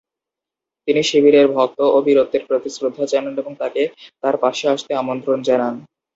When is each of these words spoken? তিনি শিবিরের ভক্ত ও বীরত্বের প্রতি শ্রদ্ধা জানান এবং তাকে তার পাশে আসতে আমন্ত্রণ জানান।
তিনি 0.87 1.01
শিবিরের 1.03 1.47
ভক্ত 1.55 1.79
ও 1.87 2.05
বীরত্বের 2.05 2.43
প্রতি 2.47 2.69
শ্রদ্ধা 2.71 3.05
জানান 3.11 3.35
এবং 3.35 3.53
তাকে 3.61 3.81
তার 4.21 4.35
পাশে 4.43 4.65
আসতে 4.73 4.91
আমন্ত্রণ 4.95 5.37
জানান। 5.47 5.75